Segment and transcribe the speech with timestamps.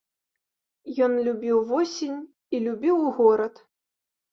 [1.07, 2.17] Ён любіў восень
[2.55, 3.65] і любіў горад.